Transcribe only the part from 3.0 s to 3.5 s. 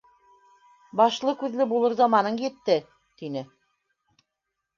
тине.